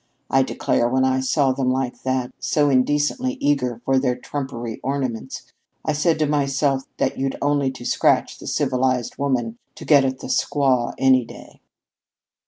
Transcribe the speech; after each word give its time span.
I 0.31 0.41
declare, 0.41 0.89
when 0.89 1.05
I 1.05 1.19
saw 1.19 1.51
them 1.51 1.69
like 1.69 2.01
that, 2.01 2.33
so 2.39 2.71
indecently 2.71 3.33
eager 3.39 3.83
for 3.85 3.99
their 3.99 4.15
trumpery 4.15 4.79
ornaments, 4.81 5.53
I 5.85 5.93
said 5.93 6.17
to 6.17 6.25
myself 6.25 6.85
that 6.97 7.19
you'd 7.19 7.37
only 7.39 7.69
to 7.69 7.85
scratch 7.85 8.39
the 8.39 8.47
civilized 8.47 9.19
woman 9.19 9.59
to 9.75 9.85
get 9.85 10.03
at 10.03 10.17
the 10.17 10.25
squaw 10.27 10.95
any 10.97 11.23
day." 11.23 11.61